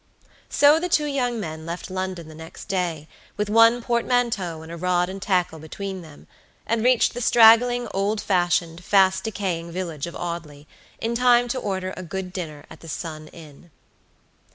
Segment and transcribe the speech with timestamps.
[0.49, 3.07] So the two young men left London the next day,
[3.37, 6.25] with one portmanteau and a rod and tackle between them,
[6.65, 10.67] and reached the straggling, old fashioned, fast decaying village of Audley,
[10.99, 13.69] in time to order a good dinner at the Sun Inn.